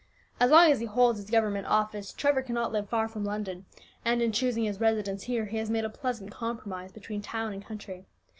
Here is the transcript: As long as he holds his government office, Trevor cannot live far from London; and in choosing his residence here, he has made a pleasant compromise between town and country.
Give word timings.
As 0.39 0.49
long 0.49 0.71
as 0.71 0.79
he 0.79 0.87
holds 0.87 1.19
his 1.19 1.29
government 1.29 1.67
office, 1.67 2.11
Trevor 2.11 2.41
cannot 2.41 2.71
live 2.71 2.89
far 2.89 3.07
from 3.07 3.23
London; 3.23 3.65
and 4.03 4.19
in 4.19 4.31
choosing 4.31 4.63
his 4.63 4.79
residence 4.79 5.25
here, 5.25 5.45
he 5.45 5.57
has 5.57 5.69
made 5.69 5.85
a 5.85 5.91
pleasant 5.91 6.31
compromise 6.31 6.91
between 6.91 7.21
town 7.21 7.53
and 7.53 7.63
country. 7.63 8.07